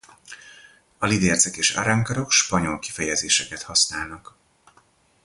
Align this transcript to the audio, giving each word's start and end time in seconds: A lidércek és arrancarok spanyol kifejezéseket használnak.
A 0.97 1.05
lidércek 1.05 1.57
és 1.57 1.69
arrancarok 1.71 2.31
spanyol 2.31 2.79
kifejezéseket 2.79 3.61
használnak. 3.61 4.35